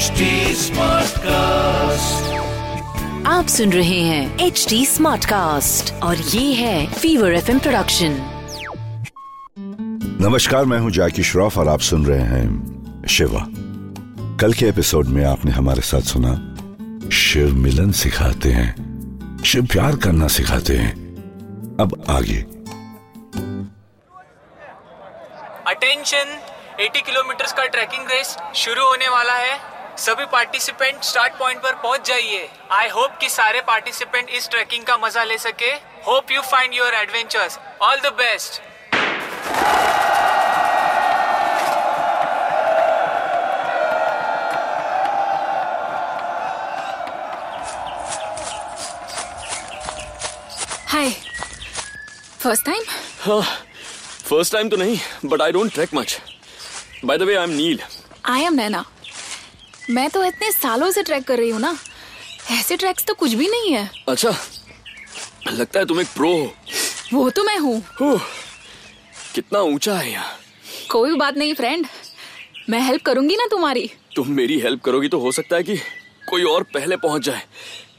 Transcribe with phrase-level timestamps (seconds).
[0.00, 1.26] HD Smartcast.
[3.26, 8.30] आप सुन रहे हैं एच डी स्मार्ट कास्ट और ये है फीवर एफ़ प्रोडक्शन
[10.20, 13.46] नमस्कार मैं हूँ जैकी श्रॉफ और आप सुन रहे हैं शिवा।
[14.36, 16.56] कल के एपिसोड में आपने हमारे साथ सुना
[17.10, 18.74] शिव मिलन सिखाते हैं
[19.46, 20.92] शिव प्यार करना सिखाते हैं।
[21.80, 22.42] अब आगे।
[25.66, 26.40] अटेंशन
[26.80, 29.69] 80 किलोमीटर का ट्रैकिंग रेस शुरू होने वाला है।
[30.00, 34.96] सभी पार्टिसिपेंट स्टार्ट पॉइंट पर पहुँच जाइए। आई होप कि सारे पार्टिसिपेंट इस ट्रैकिंग का
[34.98, 35.70] मज़ा ले सके।
[36.06, 38.60] Hope you find your adventures all the best
[50.92, 51.10] hi
[52.40, 52.82] first time
[54.28, 56.18] first time तो नहीं but I don't trek much
[57.04, 57.80] by the way I am Neel
[58.26, 58.84] I am Naina
[59.90, 61.76] मैं तो इतने सालों से ट्रैक कर रही हूँ ना।
[62.50, 64.30] ऐसे ट्रैक्स तो कुछ भी नहीं है। अच्छा
[65.48, 66.52] लगता है तुम एक प्रो हो।
[67.12, 67.82] वो तो मैं हूँ।
[69.34, 70.38] कितना ऊँचा है यहाँ।
[70.90, 71.86] कोई बात नहीं फ्रेंड
[72.70, 75.76] मैं हेल्प करूँगी ना तुम्हारी। तुम मेरी हेल्प करोगी तो हो सकता है कि
[76.28, 77.42] कोई और पहले पहुँच जाए।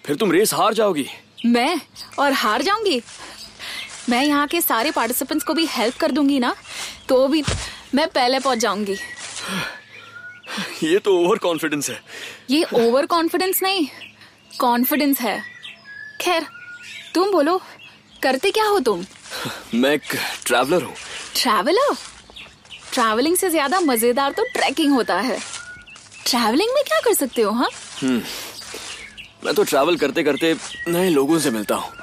[0.06, 1.06] फिर तुम रेस हार जाओगी।
[1.46, 1.82] मैं?
[2.20, 3.02] और हार जाऊँगी?
[4.10, 6.56] मैं यहाँ के सारे पार्टिसिपेंट्स को भी हेल्प कर दूँगी ना
[7.10, 7.44] तो भी
[7.96, 8.96] मैं पहले पहुँच जाऊँगी।
[10.84, 12.00] ये तो ओवर कॉन्फिडेंस है।
[12.50, 13.88] ये ओवर कॉन्फिडेंस नहीं
[14.60, 15.40] कॉन्फिडेंस है।
[16.22, 16.46] खैर
[17.16, 17.58] तुम बोलो
[18.24, 19.06] करते क्या हो तुम?
[19.74, 20.94] मैं एक ट्रैवलर हूँ।
[21.36, 21.96] ट्रैवलर
[22.94, 25.40] ट्रैवलिंग से ज़्यादा मज़ेदार तो ट्रैकिंग होता है।
[26.26, 27.70] ट्रैवलिंग में क्या कर सकते हो हाँ?
[29.44, 30.56] मैं तो ट्रैवल करते करते
[30.88, 31.94] नए लोगों से मिलता हूँ।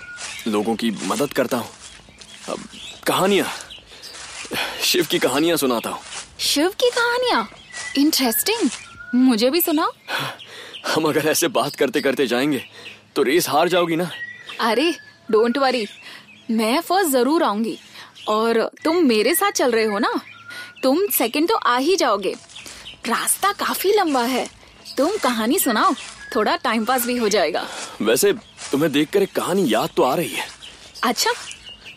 [0.46, 1.68] लोगों की मदद करता हूँ।
[2.48, 2.68] अब
[3.06, 3.46] कहानियाँ
[4.82, 6.00] शिव की कहानियाँ सुनाता हूँ।
[6.40, 7.48] शिव की कहानियाँ?
[7.98, 8.68] इंटरेस्टिंग
[9.14, 9.92] मुझे भी सुनाओ।
[10.86, 12.62] हम अगर ऐसे बात करते करते जाएँगे
[13.16, 14.10] तो रेस हार जाओगी ना?
[14.60, 14.92] अरे
[15.30, 15.86] डोंट वरी
[16.50, 17.78] मैं फ़र्स्ट ज़रूर आऊँगी।
[18.28, 20.12] और तुम मेरे साथ चल रहे हो ना?
[20.82, 22.34] तुम सेकंड तो आ ही जाओगे।
[23.08, 24.48] रास्ता काफ़ी लंबा है।
[24.96, 25.94] तुम कहानी सुनाओ।
[26.36, 27.66] थोड़ा टाइम पास भी हो जाएगा।
[28.02, 28.32] वैसे
[28.70, 30.46] तुम्हें देखकर एक कहानी याद तो आ रही है।
[31.04, 31.32] अच्छा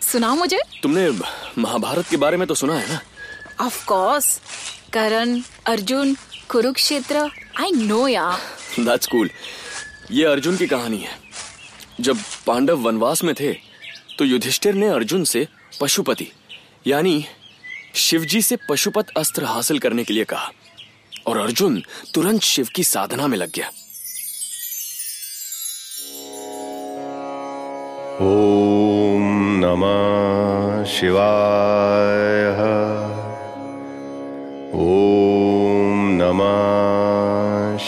[0.01, 1.09] सुनाओ मुझे। तुमने
[1.57, 2.99] महाभारत के बारे में तो सुना है ना?
[3.61, 4.39] Of course
[4.93, 6.13] Karan Arjun
[6.49, 7.17] Kurukshetra
[7.59, 8.39] I know यार
[8.79, 9.29] दैट्स कूल
[10.11, 11.19] ये अर्जुन की कहानी है।
[12.01, 13.53] जब पांडव वनवास में थे
[14.17, 15.47] तो युधिष्ठिर ने अर्जुन से
[15.81, 16.27] पशुपति
[16.87, 17.25] यानी
[17.95, 20.51] शिवजी से पशुपत अस्त्र हासिल करने के लिए कहा
[21.27, 21.81] और अर्जुन
[22.13, 23.67] तुरंत शिव की साधना में लग गया।
[28.21, 29.29] ॐ
[29.63, 32.39] नमः शिवाय।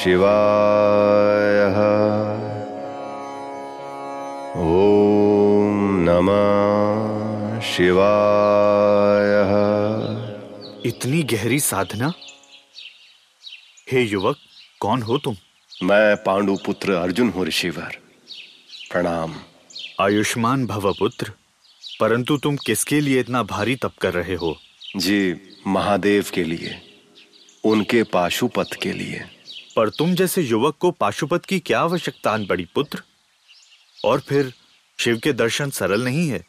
[0.04, 1.60] शिवाय।
[4.56, 5.70] ॐ
[6.08, 9.32] नमः शिवाय।
[10.86, 12.14] इतनी गहरी साधना?
[13.92, 14.38] हे युवक
[14.80, 15.36] कौन हो तुम?
[15.84, 17.98] मैं पांडु पुत्र अर्जुन हूँ ऋषिवर।
[18.92, 19.36] प्रणाम।
[20.02, 21.32] आयुष्मान भव पुत्र
[22.00, 24.58] परंतु तुम किसके लिए इतना भारी तप कर रहे हो?
[24.98, 25.36] जी
[25.68, 26.82] महादेव के लिए
[27.64, 29.43] उनके पाशुपत के लिए।
[29.76, 33.02] पर तुम जैसे युवक को पाशुपत की क्या आवश्यकता पड़ी पुत्र?
[34.06, 34.54] और फिर
[35.00, 36.46] शिव के दर्शन सरल नहीं है।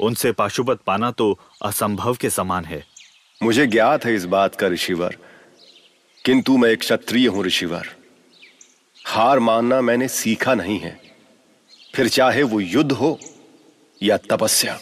[0.00, 2.84] उनसे पाशुपत पाना तो असंभव के समान है।
[3.42, 5.16] मुझे ज्ञात है इस बात का ऋषिवर।
[6.24, 7.88] किंतु मैं एक क्षत्रिय हूँ ऋषिवर।
[9.06, 11.00] हार मानना मैंने सीखा नहीं है।
[11.94, 13.20] फिर चाहे वो युद्ध हो
[14.02, 14.80] या तपस्या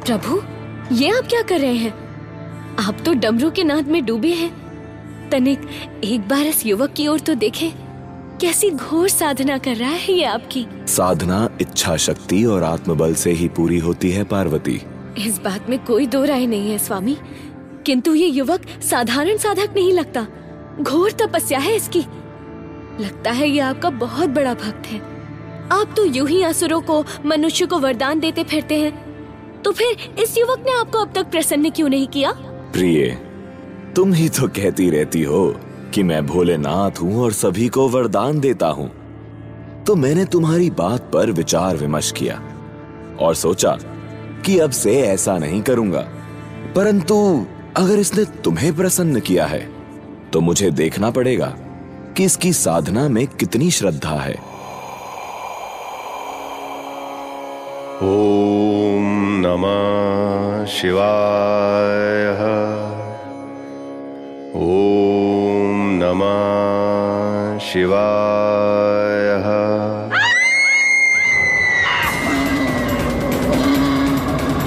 [0.06, 0.42] प्रभु,
[0.94, 1.94] ये आप क्या कर रहे हैं?
[2.86, 4.52] आप तो डमरू के नाद में डूबे हैं।
[5.30, 5.68] तनिक
[6.04, 7.87] एक बार इस युवक की ओर तो देखें।
[8.40, 10.66] कैसी घोर साधना कर रहा है ये आपकी?
[10.86, 14.82] साधना इच्छा शक्ति और आत्मबल से ही पूरी होती है पार्वती।
[15.18, 17.16] इस बात में कोई दो राय नहीं है स्वामी।
[17.86, 20.26] किंतु ये युवक साधारण साधक नहीं लगता।
[20.80, 21.98] घोर तपस्या है इसकी।
[23.00, 24.98] लगता है ये आपका बहुत बड़ा भक्त है।
[25.72, 29.08] आप तो यूँ ही असुरों को मनुष्य को वरदान देते फिरते हैं।
[29.62, 32.32] तो फिर इस युवक ने आपको अब तक प्रसन्न क्यों नहीं किया?
[32.72, 33.06] प्रिय
[33.96, 35.60] तुम ही तो कहती रहती हो।
[35.94, 38.90] कि मैं भोलेनाथ हूँ और सभी को वरदान देता हूँ।
[39.86, 42.40] तो मैंने तुम्हारी बात पर विचार विमर्श किया
[43.20, 43.76] और सोचा
[44.46, 46.00] कि अब से ऐसा नहीं करूँगा।
[46.76, 47.46] परंतु
[47.76, 49.60] अगर इसने तुम्हें प्रसन्न किया है
[50.32, 51.54] तो मुझे देखना पड़ेगा
[52.16, 54.34] कि इसकी साधना में कितनी श्रद्धा है।
[58.02, 59.06] ओम
[59.46, 62.57] नमः शिवाय।
[66.18, 69.26] नमः शिवाय।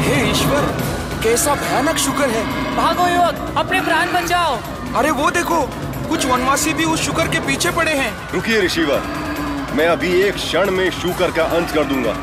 [0.01, 0.67] हे ईश्वर
[1.23, 2.43] कैसा भयानक शुक्र है।
[2.75, 4.55] भागो युवक अपने प्राण बचाओ।
[4.95, 5.61] अरे वो देखो
[6.09, 9.01] कुछ वनवासी भी उस शुक्र के पीछे पड़े हैं। रुकिए ऋषिवर
[9.75, 12.15] मैं अभी एक क्षण में शूकर का अंत कर दूँगा।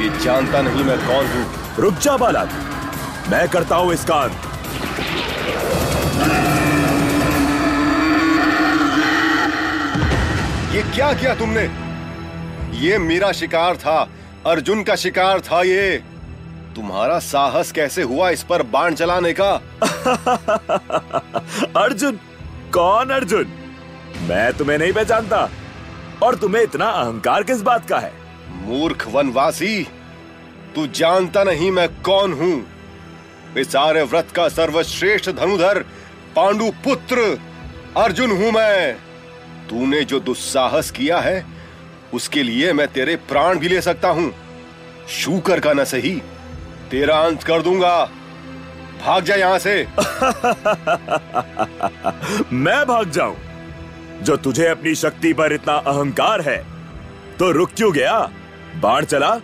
[0.00, 1.44] ये जानता नहीं मैं कौन हूँ।
[1.78, 2.48] रुक जा बालक
[3.30, 4.51] मैं करता हूँ इसका अंत।
[10.72, 11.70] ये क्या किया तुमने?
[12.78, 14.08] ये मेरा शिकार था
[14.46, 16.02] अर्जुन का शिकार था ये।
[16.76, 19.52] तुम्हारा साहस कैसे हुआ इस पर बाण चलाने का?
[21.76, 22.18] अर्जुन
[22.74, 23.46] कौन अर्जुन?
[24.22, 25.50] मैं तुम्हें नहीं पहचानता
[26.22, 28.12] और तुम्हें इतना अहंकार किस बात का है?
[28.50, 29.88] मूर्ख वनवासी
[30.74, 32.66] तू जानता नहीं मैं कौन हूँ।
[33.58, 35.84] सारे व्रत का सर्वश्रेष्ठ धनुधर
[36.36, 37.38] पांडु पुत्र
[37.96, 39.11] अर्जुन हूँ मैं।
[39.72, 41.46] तूने जो दुस्साहस किया है
[42.14, 44.34] उसके लिए मैं तेरे प्राण भी ले सकता हूँ।
[45.08, 46.22] शूकर का न सही
[46.90, 48.04] तेरा अंत कर दूँगा।
[49.04, 49.74] भाग जा यहाँ से।
[52.54, 53.36] मैं भाग जाऊँ।
[54.22, 56.66] जो तुझे अपनी शक्ति पर इतना अहंकार है
[57.38, 58.30] तो रुक क्यों गया?
[58.82, 59.40] बाढ़ चला।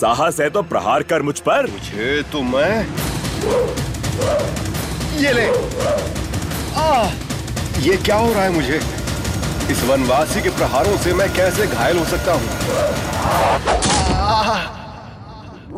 [0.00, 2.86] साहस है तो प्रहार कर मुझ पर। मुझे तो मैं
[5.20, 5.48] ये ले।
[6.76, 7.10] आ,
[7.80, 8.95] ये क्या हो रहा है मुझे?
[9.70, 12.42] इस वनवासी के प्रहारों से मैं कैसे घायल हो सकता हूँ?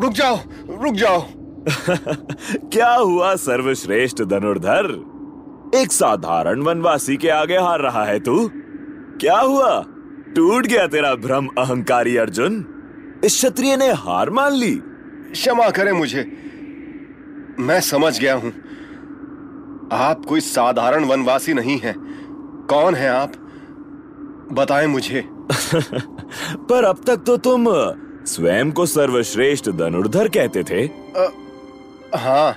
[0.02, 0.38] रुक जाओ
[0.82, 1.24] रुक जाओ।
[2.72, 5.04] क्या हुआ सर्वश्रेष्ठ धनुर्धर?
[5.74, 8.50] एक साधारण वनवासी के आगे हार रहा है तू।
[9.20, 9.84] क्या हुआ?
[10.36, 12.66] टूट गया तेरा भ्रम अहंकारी अर्जुन।
[13.24, 14.74] इस क्षत्रिय ने हार मान ली।
[15.32, 16.36] क्षमा करें मुझे।
[17.60, 18.52] मैं समझ गया हूँ।
[19.92, 21.94] आप कोई साधारण वनवासी नहीं हैं।
[22.70, 23.32] कौन है आप?
[24.52, 25.22] बताएँ मुझे।
[26.70, 27.66] पर अब तक तो तुम
[28.26, 31.28] स्वयं को सर्वश्रेष्ठ धनुर्धर कहते थे। आ,
[32.16, 32.56] हाँ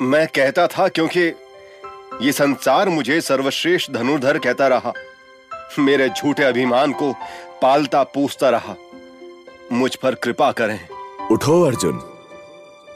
[0.00, 1.20] मैं कहता था क्योंकि
[2.22, 4.92] ये संसार मुझे सर्वश्रेष्ठ धनुर्धर कहता रहा।
[5.78, 7.12] मेरे झूठे अभिमान को
[7.62, 8.74] पालता पूछता रहा।
[9.72, 10.80] मुझ पर कृपा करें।
[11.30, 12.00] उठो अर्जुन।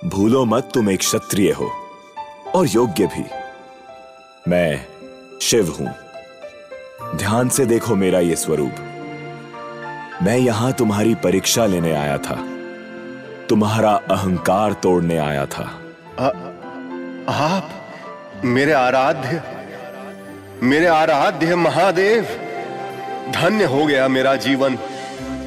[0.05, 1.71] भूलो मत तुम एक क्षत्रिय हो
[2.55, 3.25] और योग्य भी।
[4.49, 4.87] मैं
[5.43, 6.06] शिव हूँ।
[7.15, 8.75] ध्यान से देखो मेरा ये स्वरूप।
[10.23, 12.47] मैं यहाँ तुम्हारी परीक्षा लेने आया था।
[13.49, 15.81] तुम्हारा अहंकार तोड़ने आया था।
[16.21, 16.27] आ,
[17.33, 17.71] आप
[18.45, 19.43] मेरे आराध्य
[20.63, 22.25] मेरे आराध्य महादेव
[23.33, 24.77] धन्य हो गया मेरा जीवन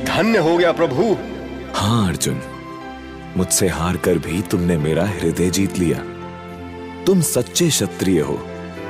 [0.06, 1.18] धन्य हो गया प्रभु।
[1.76, 2.42] हाँ अर्जुन
[3.38, 5.98] मुझसे हार कर भी तुमने मेरा हृदय जीत लिया।
[7.04, 8.40] तुम सच्चे क्षत्रिय हो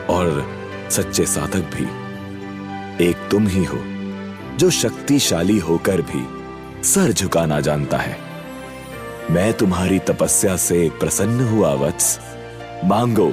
[0.10, 0.52] और
[0.90, 1.99] सच्चे साधक भी।
[3.02, 3.80] एक तुम ही हो,
[4.58, 6.40] जो शक्तिशाली होकर भी
[6.84, 8.18] सर झुकाना जानता है।
[9.32, 12.20] मैं तुम्हारी तपस्या से प्रसन्न हुआ, वत्स।
[12.86, 13.30] मांगो,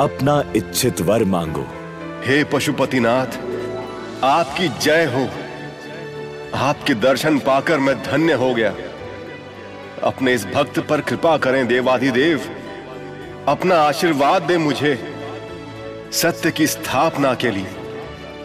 [0.00, 1.66] अपना इच्छित वर मांगो।
[2.24, 3.26] हे पशुपतिनाथ,
[4.24, 5.28] आपकी जय हो।
[6.58, 8.74] आपके दर्शन पाकर मैं धन्य हो गया।
[10.02, 12.40] अपने इस भक्त पर कृपा करें, देवाधिदेव।
[13.48, 15.14] अपना आशीर्वाद दे मुझे,
[16.12, 17.81] सत्य की स्थापना के लिए।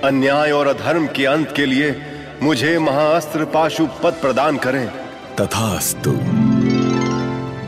[0.03, 2.01] अन्याय और अधर्म के अंत के लिए
[2.41, 4.87] मुझे महाअस्त्र पाशु पद प्रदान करें।
[5.35, 6.11] तथास्तु।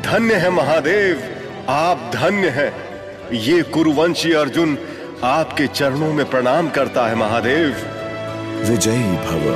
[0.10, 1.24] धन्य है महादेव
[1.70, 2.72] आप धन्य हैं।
[3.34, 4.78] ये कुरुवंशी अर्जुन
[5.24, 7.70] आपके चरणों में प्रणाम करता है महादेव।
[8.70, 9.50] विजयी भव।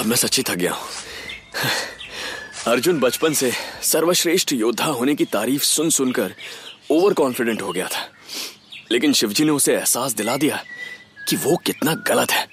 [0.00, 0.88] अब मैं सच्ची थक गया हूँ।
[2.68, 6.34] अर्जुन बचपन से सर्वश्रेष्ठ योद्धा होने की तारीफ़ सुन सुनकर
[6.90, 8.08] ओवर कॉन्फिडेंट हो गया था।
[8.92, 10.62] लेकिन शिवजी ने उसे एहसास दिला दिया
[11.28, 12.48] कि वो कितना गलत है।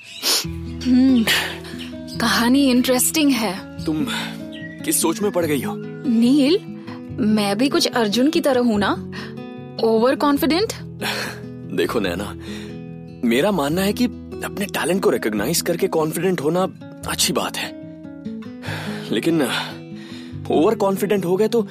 [2.18, 4.08] कहानी इंटरेस्टिंग है। तुम
[4.86, 5.76] किस सोच में पड़ गई हो?
[6.08, 6.60] नील
[7.20, 8.92] मैं भी कुछ अर्जुन की तरह हूँ ना?
[9.84, 10.74] ओवर कॉन्फिडेंट
[11.78, 12.34] देखो नैना
[13.28, 14.06] मेरा मानना है कि
[14.46, 16.64] अपने टैलेंट को रिकॉग्नाइज करके कॉन्फिडेंट होना
[17.08, 17.76] अच्छी बात है।
[19.12, 19.42] लेकिन
[20.52, 21.62] ओवर कॉन्फिडेंट हो गए तो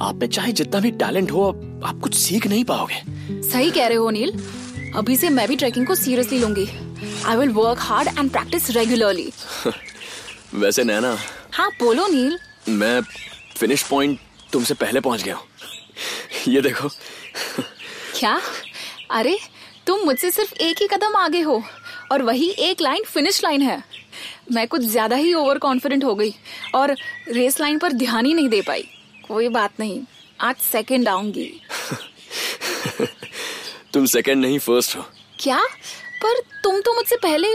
[0.00, 1.48] आप में चाहे जितना भी टैलेंट हो
[1.84, 3.02] आप कुछ सीख नहीं पाओगे।
[3.42, 4.32] सही कह रहे हो नील
[4.96, 6.66] अभी से मैं भी ट्रैकिंग को सीरियसली लूँगी।
[7.26, 9.30] I will work hard and practice regularly
[10.54, 11.16] वैसे नैना।
[11.52, 12.38] हाँ बोलो नील
[12.70, 13.00] मैं
[13.56, 14.18] फिनिश पॉइंट
[14.52, 15.46] तुमसे पहले पहुँच गया हूँ।
[16.48, 16.88] ये देखो।
[18.18, 18.40] क्या?
[19.10, 19.38] अरे
[19.86, 21.62] तुम मुझसे सिर्फ़ एक ही कदम आगे हो
[22.12, 23.82] और वही एक लाइन फिनिश लाइन है।
[24.52, 26.34] मैं कुछ ज़्यादा ही ओवर कॉन्फिडेंट हो गई
[26.74, 26.94] और
[27.28, 28.82] रेस लाइन पर ध्यान ही नहीं दे पाई।
[29.28, 30.00] कोई बात नहीं
[30.40, 31.50] आज सेकंड आऊँगी।
[33.92, 35.02] तुम सेकंड नहीं फ़र्स्ट हो।
[35.40, 35.60] क्या?
[36.22, 37.48] पर तुम तो मुझसे पहले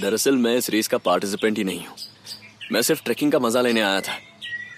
[0.00, 1.96] दरअसल मैं इस रेस का पार्टिसिपेंट ही नहीं हूँ।
[2.72, 4.18] मैं सिर्फ़ ट्रैकिंग का मज़ा लेने आया था।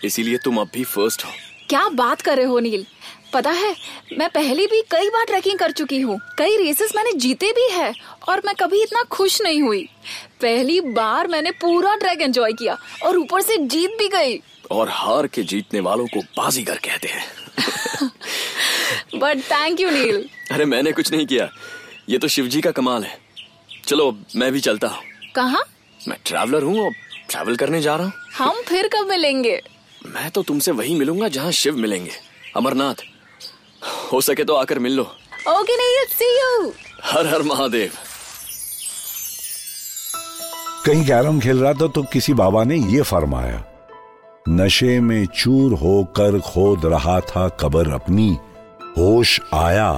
[0.05, 1.31] इसीलिए तुम अब भी फ़र्स्ट हो।
[1.69, 2.87] क्या बात कर रहे हो नील?
[3.33, 3.75] पता है
[4.19, 7.93] मैं पहले भी कई बार ट्रैकिंग कर चुकी हूँ। कई रेसेस मैंने जीते भी है
[8.29, 9.83] और मैं कभी इतना खुश नहीं हुई।
[10.43, 15.27] पहली बार मैंने पूरा ट्रैक एंजॉय किया और ऊपर से जीत भी गई। और हार
[15.27, 18.11] के जीतने वालों को बाजीगर कहते हैं।
[19.15, 21.49] बट थैंक यू नील अरे मैंने कुछ नहीं किया।
[22.09, 23.19] ये तो शिवजी का कमाल है।
[23.87, 25.03] चलो मैं भी चलता हूँ।
[25.35, 25.63] कहा?
[26.09, 26.93] मैं ट्रैवलर हूँ और
[27.31, 29.61] ट्रैवल करने जा रहा हूँ। हम फिर कब मिलेंगे?
[30.07, 32.13] मैं तो तुमसे वही मिलूँगा जहाँ शिव मिलेंगे।
[32.57, 33.03] अमरनाथ।
[34.13, 35.03] हो सके तो आकर मिल लो।
[35.51, 36.73] ओके नील सी यू
[37.05, 37.91] हर हर महादेव।
[40.87, 43.65] कहीं कैरम खेल रहा था तो किसी बाबा ने ये फरमाया
[44.49, 48.29] नशे में चूर होकर खोद रहा था कबर अपनी
[48.99, 49.93] होश आया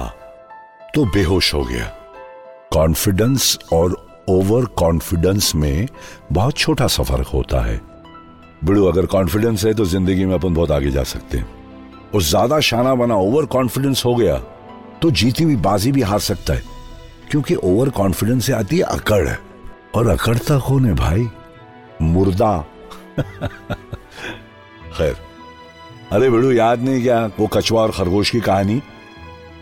[0.95, 1.85] तो बेहोश हो गया।
[2.73, 3.95] कॉन्फिडेंस और
[4.29, 5.87] ओवर कॉन्फिडेंस में
[6.31, 7.79] बहुत छोटा सा फ़र्क होता है।
[8.63, 11.60] बिड़ू अगर कॉन्फिडेंस है तो ज़िंदगी में अपन बहुत आगे जा सकते हैं।
[12.15, 14.37] और ज़्यादा शाना बना ओवर कॉन्फिडेंस हो गया
[15.01, 16.61] तो जीती हुई बाजी भी हार सकता है,
[17.31, 19.29] क्योंकि ओवर कॉन्फिडेंस से आती है अकड़
[19.95, 21.27] और अकड़ता कौन है भाई?
[22.01, 22.57] मुर्दा।
[24.97, 25.15] खैर,
[26.11, 28.81] अरे बिड़ू, याद नहीं क्या वो कछुआ और खरगोश की कहानी?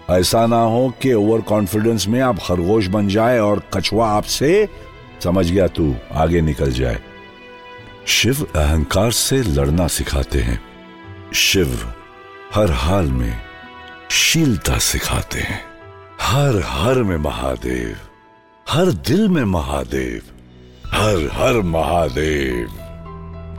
[0.09, 4.67] ऐसा ना हो कि ओवर कॉन्फिडेंस में आप खरगोश बन जाए और कछुआ आपसे,
[5.23, 6.99] समझ गया तू, आगे निकल जाए।
[8.07, 10.59] शिव अहंकार से लड़ना सिखाते हैं।
[11.35, 11.93] शिव।
[12.55, 13.41] हर हाल में
[14.11, 15.65] शीलता सिखाते हैं।
[16.21, 17.97] हर हर में महादेव,
[18.69, 20.21] हर दिल में महादेव,
[20.87, 22.67] हर हर महादेव।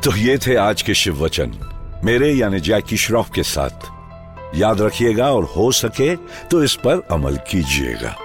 [0.04, 1.54] तो ये थे आज के शिव वचन।
[2.04, 3.92] मेरे यानी जैकी श्रॉफ के साथ।
[4.54, 8.16] याद रखिएगा और हो सके तो इस पर अमल कीजिएगा।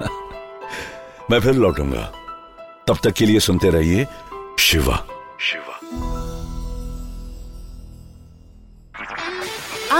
[1.30, 2.12] मैं फिर लौटूँगा।
[2.86, 4.06] तब तक के लिए सुनते रहिए
[4.58, 5.06] शिवा।
[5.40, 5.73] शिवा।